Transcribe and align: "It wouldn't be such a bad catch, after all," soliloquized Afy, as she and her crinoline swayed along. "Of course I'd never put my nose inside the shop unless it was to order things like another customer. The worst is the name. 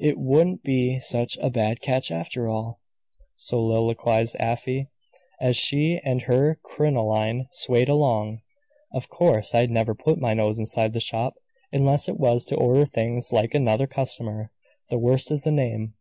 "It 0.00 0.18
wouldn't 0.18 0.64
be 0.64 0.98
such 0.98 1.38
a 1.40 1.50
bad 1.50 1.80
catch, 1.80 2.10
after 2.10 2.48
all," 2.48 2.80
soliloquized 3.36 4.34
Afy, 4.40 4.88
as 5.40 5.56
she 5.56 6.00
and 6.04 6.22
her 6.22 6.58
crinoline 6.64 7.46
swayed 7.52 7.88
along. 7.88 8.40
"Of 8.92 9.08
course 9.08 9.54
I'd 9.54 9.70
never 9.70 9.94
put 9.94 10.18
my 10.18 10.34
nose 10.34 10.58
inside 10.58 10.94
the 10.94 10.98
shop 11.00 11.34
unless 11.70 12.08
it 12.08 12.18
was 12.18 12.44
to 12.46 12.56
order 12.56 12.86
things 12.86 13.32
like 13.32 13.54
another 13.54 13.86
customer. 13.86 14.50
The 14.90 14.98
worst 14.98 15.30
is 15.30 15.44
the 15.44 15.52
name. 15.52 15.94